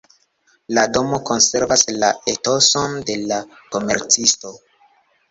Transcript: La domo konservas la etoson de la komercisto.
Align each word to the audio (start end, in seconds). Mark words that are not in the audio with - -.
La 0.75 0.83
domo 0.93 1.17
konservas 1.29 1.83
la 2.03 2.09
etoson 2.33 2.95
de 3.11 3.17
la 3.33 3.37
komercisto. 3.75 4.55